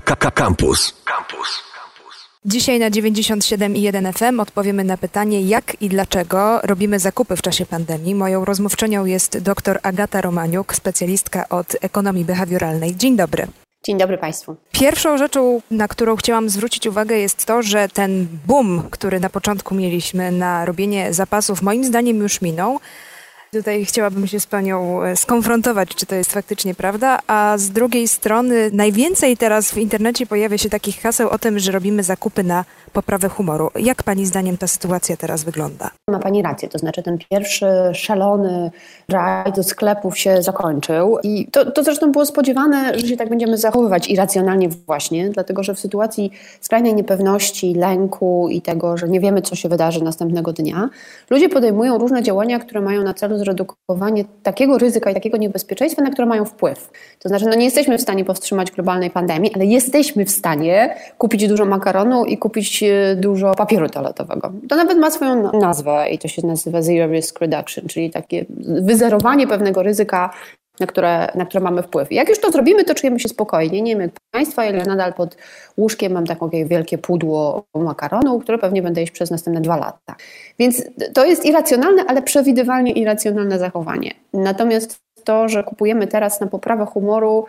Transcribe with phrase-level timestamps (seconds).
[0.00, 0.94] Campus.
[1.04, 1.62] Campus.
[2.44, 8.14] Dzisiaj na 97,1 FM odpowiemy na pytanie, jak i dlaczego robimy zakupy w czasie pandemii.
[8.14, 12.96] Moją rozmówczynią jest dr Agata Romaniuk, specjalistka od ekonomii behawioralnej.
[12.96, 13.46] Dzień dobry.
[13.86, 14.56] Dzień dobry Państwu.
[14.72, 19.74] Pierwszą rzeczą, na którą chciałam zwrócić uwagę, jest to, że ten boom, który na początku
[19.74, 22.80] mieliśmy na robienie zapasów, moim zdaniem już minął.
[23.52, 28.08] Tutaj chciałabym się z Panią e, skonfrontować, czy to jest faktycznie prawda, a z drugiej
[28.08, 32.64] strony najwięcej teraz w internecie pojawia się takich haseł o tym, że robimy zakupy na
[32.92, 33.70] poprawę humoru.
[33.76, 35.90] Jak Pani zdaniem ta sytuacja teraz wygląda?
[36.10, 38.70] Ma Pani rację, to znaczy ten pierwszy szalony
[39.08, 43.58] raj do sklepów się zakończył i to, to zresztą było spodziewane, że się tak będziemy
[43.58, 46.30] zachowywać irracjonalnie właśnie, dlatego że w sytuacji
[46.60, 50.88] skrajnej niepewności, lęku i tego, że nie wiemy, co się wydarzy następnego dnia,
[51.30, 56.10] ludzie podejmują różne działania, które mają na celu zredukowanie takiego ryzyka i takiego niebezpieczeństwa, na
[56.10, 56.90] które mają wpływ.
[57.18, 61.48] To znaczy, no nie jesteśmy w stanie powstrzymać globalnej pandemii, ale jesteśmy w stanie kupić
[61.48, 64.52] dużo makaronu i kupić e, dużo papieru toaletowego.
[64.68, 68.46] To nawet ma swoją nazwę i to się nazywa Zero Risk Reduction, czyli takie
[68.80, 70.30] wyzerowanie pewnego ryzyka
[70.80, 72.12] na które, na które mamy wpływ.
[72.12, 73.82] Jak już to zrobimy, to czujemy się spokojnie.
[73.82, 75.36] Nie wiem Państwa, ale nadal pod
[75.76, 80.14] łóżkiem mam takie wielkie pudło makaronu, które pewnie będę jeść przez następne dwa lata.
[80.58, 80.84] Więc
[81.14, 84.14] to jest irracjonalne, ale przewidywalnie irracjonalne zachowanie.
[84.32, 87.46] Natomiast to, że kupujemy teraz na poprawę humoru,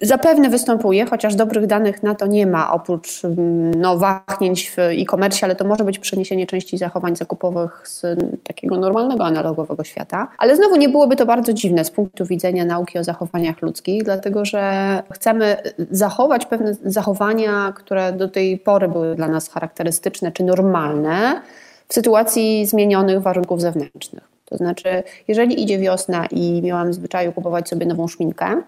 [0.00, 5.46] Zapewne występuje, chociaż dobrych danych na to nie ma, oprócz mm, no, wahnięć w e-commerce,
[5.46, 8.02] ale to może być przeniesienie części zachowań zakupowych z
[8.44, 10.28] takiego normalnego, analogowego świata.
[10.38, 14.44] Ale znowu nie byłoby to bardzo dziwne z punktu widzenia nauki o zachowaniach ludzkich, dlatego
[14.44, 15.56] że chcemy
[15.90, 21.40] zachować pewne zachowania, które do tej pory były dla nas charakterystyczne czy normalne
[21.88, 24.27] w sytuacji zmienionych warunków zewnętrznych.
[24.48, 28.62] To znaczy, jeżeli idzie wiosna i miałam w zwyczaju kupować sobie nową szminkę,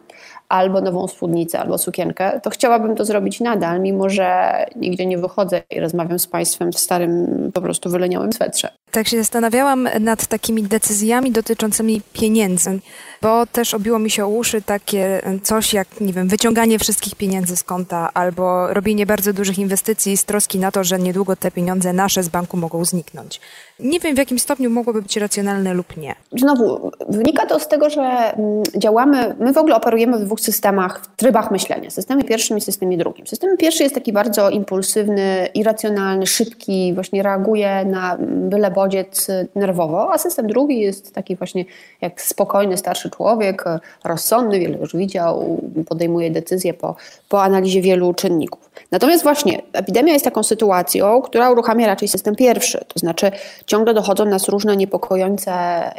[0.48, 5.62] albo nową spódnicę, albo sukienkę, to chciałabym to zrobić nadal, mimo że nigdzie nie wychodzę
[5.70, 8.79] i rozmawiam z Państwem w starym, po prostu wyleniałym swetrze.
[8.91, 12.78] Tak się zastanawiałam nad takimi decyzjami dotyczącymi pieniędzy,
[13.22, 17.56] bo też obiło mi się o uszy takie coś jak, nie wiem, wyciąganie wszystkich pieniędzy
[17.56, 21.92] z konta albo robienie bardzo dużych inwestycji z troski na to, że niedługo te pieniądze
[21.92, 23.41] nasze z banku mogą zniknąć.
[23.81, 26.14] Nie wiem, w jakim stopniu mogłoby być racjonalne lub nie.
[26.38, 31.00] Znowu, wynika to z tego, że mm, działamy, my w ogóle operujemy w dwóch systemach,
[31.03, 31.91] w trybach myślenia.
[31.91, 33.26] Systemie pierwszym i systemie drugim.
[33.26, 40.18] System pierwszy jest taki bardzo impulsywny, irracjonalny, szybki, właśnie reaguje na byle bodziec nerwowo, a
[40.18, 41.64] system drugi jest taki właśnie
[42.00, 43.64] jak spokojny, starszy człowiek,
[44.04, 46.96] rozsądny, wiele już widział, podejmuje decyzje po,
[47.28, 48.70] po analizie wielu czynników.
[48.90, 53.30] Natomiast właśnie epidemia jest taką sytuacją, która uruchamia raczej system pierwszy, to znaczy
[53.66, 55.52] ciągle dochodzą nas różne niepokojące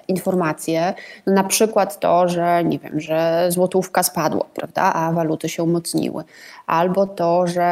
[0.08, 0.94] informacje,
[1.28, 6.24] no na przykład to, że nie wiem, że złotówka spadła, prawda, a waluty się umocniły,
[6.68, 7.64] albo to, że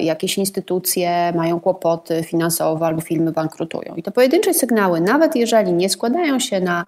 [0.00, 3.94] jakieś instytucje mają kłopoty finansowe albo firmy bankrutują.
[3.96, 6.84] I te pojedyncze sygnały, nawet jeżeli nie składają się na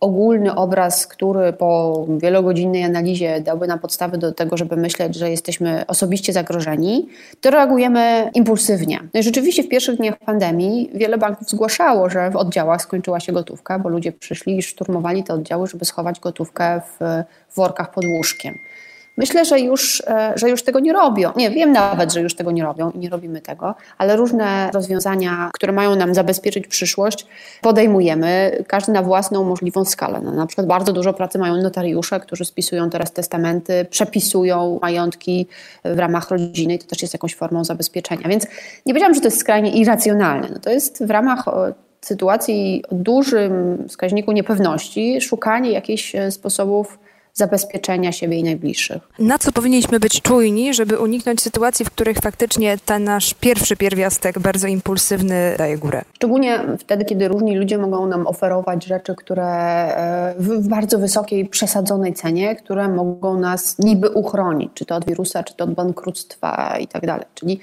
[0.00, 5.84] ogólny obraz, który po wielogodzinnej analizie dałby nam podstawy do tego, żeby myśleć, że jesteśmy
[5.86, 7.08] osobiście zagrożeni,
[7.40, 9.00] to reagujemy impulsywnie.
[9.14, 13.32] No i rzeczywiście w pierwszych dniach pandemii wiele banków zgłaszało, że w oddziałach skończyła się
[13.32, 17.14] gotówka, bo ludzie przyszli i szturmowali te oddziały, żeby schować gotówkę w
[17.56, 18.54] workach pod łóżkiem.
[19.20, 21.30] Myślę, że już, e, że już tego nie robią.
[21.36, 25.50] Nie, wiem nawet, że już tego nie robią i nie robimy tego, ale różne rozwiązania,
[25.54, 27.26] które mają nam zabezpieczyć przyszłość,
[27.60, 30.20] podejmujemy, każdy na własną możliwą skalę.
[30.24, 35.46] No, na przykład bardzo dużo pracy mają notariusze, którzy spisują teraz testamenty, przepisują majątki
[35.84, 38.28] w ramach rodziny to też jest jakąś formą zabezpieczenia.
[38.28, 38.46] Więc
[38.86, 40.48] nie powiedziałam, że to jest skrajnie irracjonalne.
[40.52, 41.44] No, to jest w ramach
[42.00, 46.98] sytuacji o dużym wskaźniku niepewności szukanie jakichś e, sposobów
[47.34, 49.02] zabezpieczenia siebie i najbliższych.
[49.18, 54.38] Na co powinniśmy być czujni, żeby uniknąć sytuacji, w których faktycznie ten nasz pierwszy pierwiastek,
[54.38, 56.02] bardzo impulsywny, daje górę?
[56.14, 62.14] Szczególnie wtedy, kiedy różni ludzie mogą nam oferować rzeczy, które e, w bardzo wysokiej, przesadzonej
[62.14, 66.86] cenie, które mogą nas niby uchronić, czy to od wirusa, czy to od bankructwa i
[66.86, 67.26] tak dalej.
[67.34, 67.60] Czyli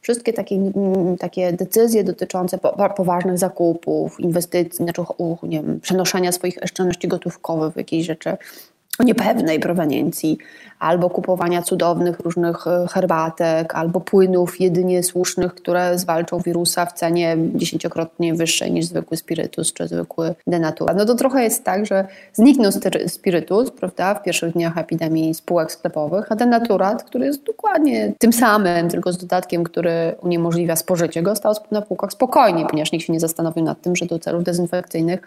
[0.00, 0.72] wszystkie takie,
[1.18, 2.58] takie decyzje dotyczące
[2.96, 5.02] poważnych zakupów, inwestycji, znaczy
[5.42, 8.36] nie wiem, przenoszenia swoich oszczędności gotówkowych w jakieś rzeczy,
[9.02, 10.38] niepewnej proweniencji,
[10.80, 17.36] albo kupowania cudownych różnych e, herbatek, albo płynów jedynie słusznych, które zwalczą wirusa w cenie
[17.54, 20.94] dziesięciokrotnie wyższej niż zwykły spirytus czy zwykły denatura.
[20.94, 22.72] No to trochę jest tak, że zniknął
[23.06, 28.88] spirytus, prawda, w pierwszych dniach epidemii spółek sklepowych, a denaturat, który jest dokładnie tym samym,
[28.88, 33.20] tylko z dodatkiem, który uniemożliwia spożycie go, stał na półkach spokojnie, ponieważ nikt się nie
[33.20, 35.20] zastanowił nad tym, że do celów dezynfekcyjnych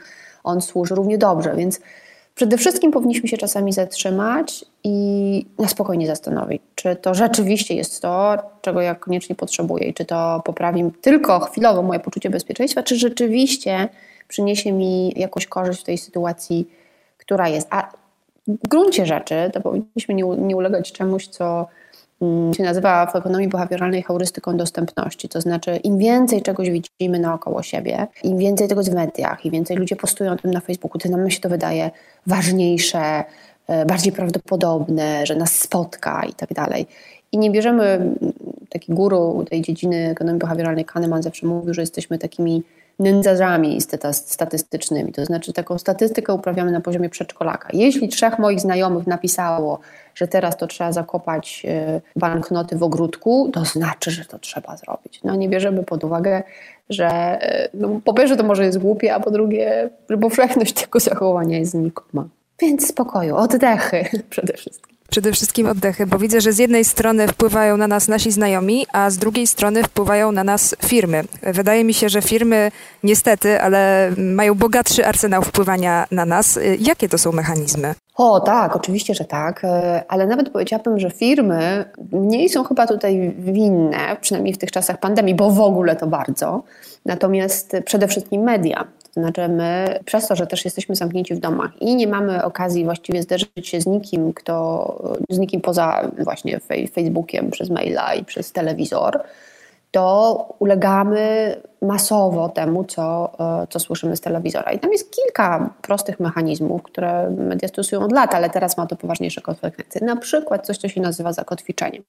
[0.44, 1.80] on służy równie dobrze, więc
[2.36, 8.38] Przede wszystkim powinniśmy się czasami zatrzymać i na spokojnie zastanowić, czy to rzeczywiście jest to,
[8.62, 13.90] czego ja koniecznie potrzebuję i czy to poprawi tylko chwilowo moje poczucie bezpieczeństwa, czy rzeczywiście
[14.28, 16.70] przyniesie mi jakąś korzyść w tej sytuacji,
[17.18, 17.68] która jest.
[17.70, 17.92] A
[18.48, 21.68] w gruncie rzeczy to powinniśmy nie, nie ulegać czemuś, co
[22.58, 25.30] się nazywa w ekonomii behawioralnej heurystyką dostępności.
[25.30, 29.78] To znaczy, im więcej czegoś widzimy naokoło siebie, im więcej tego w mediach, im więcej
[29.78, 31.92] ludzie postują o tym na Facebooku, tym nam się to wydaje
[32.28, 33.24] ważniejsze,
[33.68, 36.88] e, bardziej prawdopodobne, że nas spotka i tak dalej.
[37.32, 38.16] I nie bierzemy,
[38.70, 42.64] taki guru tej dziedziny ekonomii behawioralnej, Kahneman zawsze mówił, że jesteśmy takimi
[43.00, 43.80] nędzarzami
[44.12, 45.12] statystycznymi.
[45.12, 47.70] To znaczy taką statystykę uprawiamy na poziomie przedszkolaka.
[47.74, 49.80] Jeśli trzech moich znajomych napisało,
[50.16, 55.20] że teraz to trzeba zakopać e, banknoty w ogródku, to znaczy, że to trzeba zrobić.
[55.24, 56.44] No nie bierzemy pod uwagę,
[56.90, 61.00] że e, no, po pierwsze to może jest głupie, a po drugie, że powszechność tego
[61.00, 62.28] zachowania jest znikoma.
[62.60, 67.78] Więc spokoju, oddechy przede wszystkim przede wszystkim oddechy, bo widzę, że z jednej strony wpływają
[67.78, 71.24] na nas nasi znajomi, a z drugiej strony wpływają na nas firmy.
[71.44, 72.72] Wydaje mi się, że firmy
[73.04, 76.60] niestety, ale mają bogatszy arsenał wpływania na nas.
[76.80, 77.94] Jakie to są mechanizmy?
[78.16, 83.36] O tak, oczywiście, że tak, e, ale nawet powiedziałabym, że firmy mniej są chyba tutaj
[83.38, 86.64] winne, przynajmniej w tych czasach pandemii, bo w ogóle to bardzo.
[87.06, 88.88] Natomiast przede wszystkim media.
[89.16, 92.86] To znaczy my, przez to, że też jesteśmy zamknięci w domach i nie mamy okazji
[92.86, 96.60] właściwie zderzyć się z nikim, kto, z nikim poza właśnie
[96.94, 99.24] Facebookiem, przez maila i przez telewizor,
[99.92, 103.32] to ulegamy masowo temu, co,
[103.64, 104.72] e, co słyszymy z telewizora.
[104.72, 108.96] I tam jest kilka prostych mechanizmów, które media stosują od lat, ale teraz ma to
[108.96, 110.02] poważniejsze konsekwencje.
[110.06, 112.04] Na przykład coś, co się nazywa zakotwiczeniem.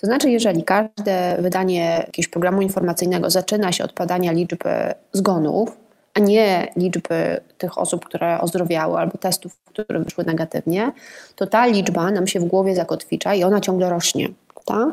[0.00, 5.87] To znaczy, jeżeli każde wydanie jakiegoś programu informacyjnego zaczyna się od podania liczby zgonów,
[6.18, 10.92] a nie liczby tych osób, które ozdrowiały albo testów, które wyszły negatywnie,
[11.36, 14.28] to ta liczba nam się w głowie zakotwicza i ona ciągle rośnie.
[14.64, 14.92] Ta?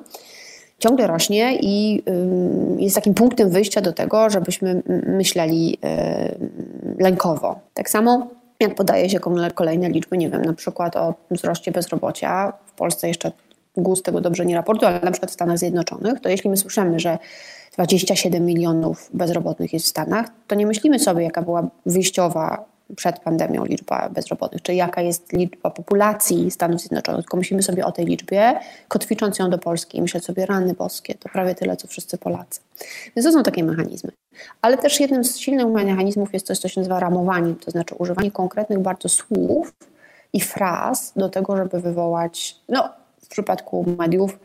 [0.80, 2.04] Ciągle rośnie i
[2.78, 5.78] jest takim punktem wyjścia do tego, żebyśmy myśleli
[7.00, 7.60] lękowo.
[7.74, 8.28] Tak samo
[8.60, 9.20] jak podaje się
[9.56, 13.32] kolejne liczby, nie wiem, na przykład o wzroście bezrobocia, w Polsce jeszcze
[13.78, 17.00] GUS tego dobrze nie raportuje, ale na przykład w Stanach Zjednoczonych, to jeśli my słyszymy,
[17.00, 17.18] że
[17.74, 23.66] 27 milionów bezrobotnych jest w Stanach, to nie myślimy sobie, jaka była wyjściowa przed pandemią
[23.66, 28.60] liczba bezrobotnych, czy jaka jest liczba populacji Stanów Zjednoczonych, tylko myślimy sobie o tej liczbie,
[28.88, 32.60] kotwicząc ją do Polski i myśleć sobie, rany boskie, to prawie tyle, co wszyscy Polacy.
[33.16, 34.12] Więc to są takie mechanizmy.
[34.62, 38.32] Ale też jednym z silnych mechanizmów jest coś, co się nazywa ramowaniem, to znaczy używanie
[38.32, 39.74] konkretnych bardzo słów
[40.34, 42.90] i fraz do tego, żeby wywołać, no
[43.26, 44.38] w przypadku mediów,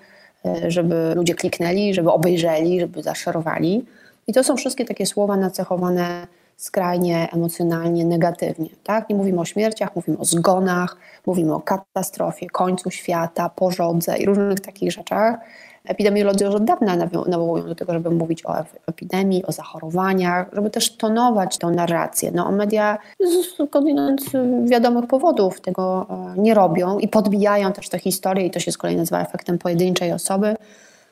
[0.44, 3.84] E, żeby ludzie kliknęli, żeby obejrzeli, żeby zaszerowali.
[4.26, 8.68] I to są wszystkie takie słowa nacechowane skrajnie emocjonalnie negatywnie.
[8.84, 9.08] Tak?
[9.08, 10.96] Nie mówimy o śmierciach, mówimy o zgonach,
[11.26, 15.38] mówimy o katastrofie, końcu świata, porządze i różnych takich rzeczach.
[15.84, 16.96] Epidemiolodzy już od dawna
[17.26, 18.54] nawołują do tego, żeby mówić o
[18.86, 22.30] epidemii, o zachorowaniach, żeby też tonować tą narrację.
[22.34, 28.50] No, media z wiadomych powodów tego e, nie robią i podbijają też te historie i
[28.50, 30.56] to się z kolei nazywa efektem pojedynczej osoby.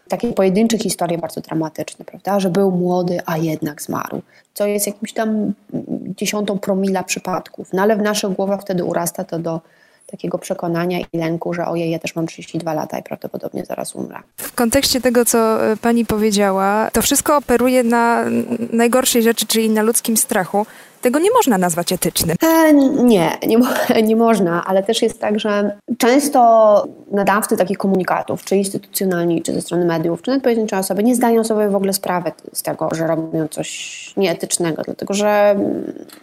[0.09, 4.23] Takie pojedyncze historie bardzo dramatyczne, prawda, że był młody, a jednak zmarł,
[4.55, 5.53] co jest jakimś tam
[6.17, 9.61] dziesiątą promila przypadków, no ale w naszych głowach wtedy urasta to do
[10.10, 14.19] takiego przekonania i lęku, że ojej, ja też mam 32 lata i prawdopodobnie zaraz umrę.
[14.37, 18.25] W kontekście tego, co e, pani powiedziała, to wszystko operuje na
[18.73, 20.66] najgorszej rzeczy, czyli na ludzkim strachu.
[21.00, 22.37] Tego nie można nazwać etycznym.
[22.43, 22.73] E,
[23.05, 23.59] nie, nie,
[24.09, 29.61] nie można, ale też jest tak, że często nadawcy takich komunikatów, czy instytucjonalni, czy ze
[29.61, 33.07] strony mediów, czy nawet pojedyncze osoby nie zdają sobie w ogóle sprawy z tego, że
[33.07, 33.69] robią coś
[34.17, 35.57] nieetycznego, dlatego że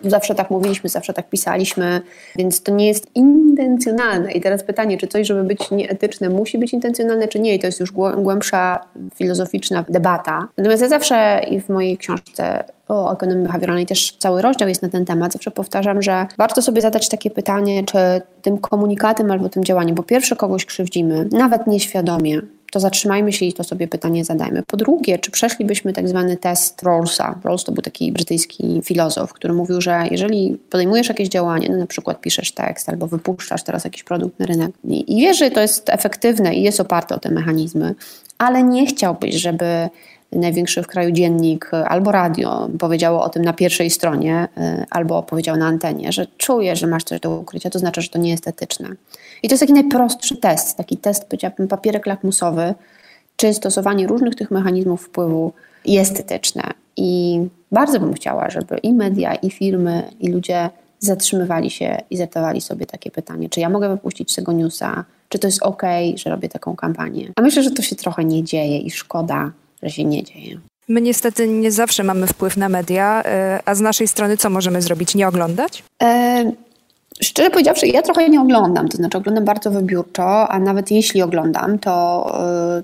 [0.04, 2.02] zawsze tak mówiliśmy, zawsze tak pisaliśmy,
[2.36, 4.32] więc to nie jest intencjonalne.
[4.32, 7.56] I teraz pytanie, czy coś, żeby być nieetyczne, musi być intencjonalne, czy nie?
[7.56, 10.48] I to jest już głębsza filozoficzna debata.
[10.58, 14.90] Natomiast ja zawsze i w mojej książce o ekonomii behawioralnej też cały rozdział jest na
[14.90, 15.34] ten temat.
[15.34, 17.98] Zawsze powtarzam, że warto sobie zadać takie pytanie, czy
[18.42, 23.54] tym komunikatem albo tym działaniem, bo pierwsze kogoś krzywdzimy, nawet nieświadomie, to zatrzymajmy się i
[23.54, 24.64] to sobie pytanie zadajmy.
[24.68, 27.40] Po drugie, czy przeszlibyśmy tak zwany test Rawlsa?
[27.44, 31.88] Rawls to był taki brytyjski filozof, który mówił, że jeżeli podejmujesz jakieś działanie, no na
[31.88, 35.62] przykład piszesz tekst albo wypuszczasz teraz jakiś produkt na rynek i, i wiesz, że to
[35.62, 37.96] jest efektywne i jest oparte o te mechanizmy,
[38.38, 39.90] ale nie chciałbyś, żeby
[40.32, 45.58] największy w kraju dziennik albo radio powiedziało o tym na pierwszej stronie, y, albo powiedział
[45.58, 48.48] na antenie, że czuje, że masz coś do ukrycia, to znaczy, że to nie jest
[48.48, 48.90] etyczne.
[49.44, 52.74] I to jest taki najprostszy test, taki test, powiedziałabym, papierek lakmusowy,
[53.36, 55.54] czy stosowanie różnych tych mechanizmów wpływu
[55.86, 56.64] jest etyczne.
[56.98, 57.40] I
[57.72, 62.86] bardzo bym chciała, żeby i media, i firmy, i ludzie zatrzymywali się i zadawali sobie
[62.86, 65.82] takie pytanie, czy ja mogę wypuścić tego newsa, czy to jest ok,
[66.16, 67.32] że robię taką kampanię.
[67.36, 69.52] A myślę, że to się trochę nie dzieje i szkoda,
[69.86, 70.60] że się nie dzieje.
[70.88, 74.82] My niestety nie zawsze mamy wpływ na media, e, a z naszej strony co możemy
[74.82, 75.16] zrobić?
[75.16, 75.84] Nie oglądać?
[76.04, 76.52] E,
[77.22, 81.80] szczerze powiedziawszy, ja trochę nie oglądam, to znaczy oglądam bardzo wybiórczo, a nawet jeśli oglądam,
[81.80, 82.28] to,
[82.78, 82.84] e,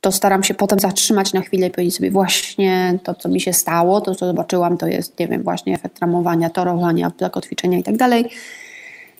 [0.00, 3.52] to staram się potem zatrzymać na chwilę i powiedzieć sobie właśnie to, co mi się
[3.52, 7.96] stało, to, co zobaczyłam, to jest, nie wiem, właśnie efekt ramowania, torowania, zakotwiczenia i tak
[7.96, 8.30] dalej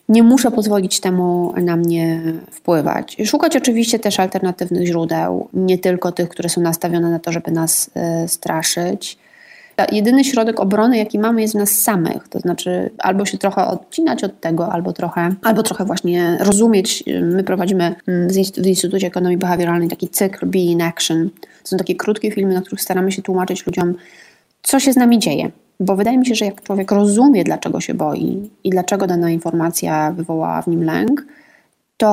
[0.09, 2.21] nie muszę pozwolić temu na mnie
[2.51, 3.17] wpływać.
[3.25, 7.91] Szukać oczywiście też alternatywnych źródeł, nie tylko tych, które są nastawione na to, żeby nas
[8.25, 9.19] y, straszyć.
[9.93, 12.29] Jedyny środek obrony, jaki mamy, jest w nas samych.
[12.29, 17.05] To znaczy, albo się trochę odcinać od tego, albo trochę, albo trochę właśnie rozumieć.
[17.23, 21.31] My prowadzimy mm, w Instytucie Ekonomii Behawioralnej taki cykl Be in Action.
[21.63, 23.95] To są takie krótkie filmy, na których staramy się tłumaczyć ludziom,
[24.63, 27.95] co się z nami dzieje bo wydaje mi się, że jak człowiek rozumie, dlaczego się
[27.95, 31.27] boi i dlaczego dana informacja wywołała w nim lęk,
[31.97, 32.09] to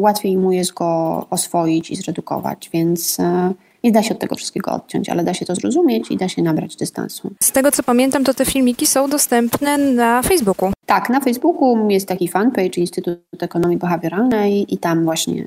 [0.00, 2.70] łatwiej mu jest go oswoić i zredukować.
[2.72, 3.54] Więc e,
[3.84, 6.42] nie da się od tego wszystkiego odciąć, ale da się to zrozumieć i da się
[6.42, 7.30] nabrać dystansu.
[7.42, 10.72] Z tego co pamiętam, to te filmiki są dostępne na Facebooku.
[10.86, 15.44] Tak, na Facebooku jest taki fanpage Instytut Ekonomii Behawioralnej i tam właśnie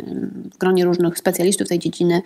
[0.54, 2.22] w gronie różnych specjalistów tej dziedziny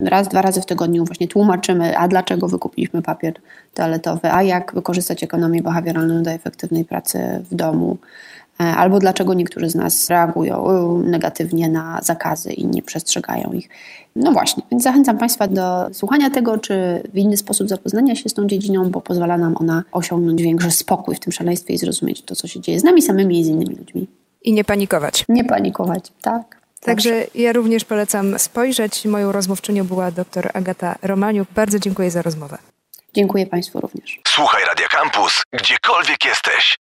[0.00, 3.34] raz, dwa razy w tygodniu właśnie tłumaczymy, a dlaczego wykupiliśmy papier
[3.74, 7.98] toaletowy, a jak wykorzystać ekonomię behawioralną do efektywnej pracy w domu,
[8.60, 13.68] albo dlaczego niektórzy z nas reagują negatywnie na zakazy i nie przestrzegają ich.
[14.16, 18.34] No właśnie, więc zachęcam Państwa do słuchania tego, czy w inny sposób zapoznania się z
[18.34, 22.36] tą dziedziną, bo pozwala nam ona osiągnąć większy spokój w tym szaleństwie i zrozumieć to,
[22.36, 24.06] co się dzieje z nami samymi i z innymi ludźmi.
[24.42, 25.24] I nie panikować.
[25.28, 26.60] Nie panikować, tak.
[26.80, 29.04] Także ja również polecam spojrzeć.
[29.04, 31.48] Moją rozmówczynią była dr Agata Romaniuk.
[31.54, 32.58] Bardzo dziękuję za rozmowę.
[33.14, 34.20] Dziękuję Państwu również.
[34.28, 36.79] Słuchaj Radio Campus, gdziekolwiek jesteś.